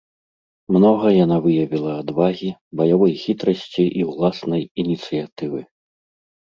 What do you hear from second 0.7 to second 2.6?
Многа яна выявіла адвагі,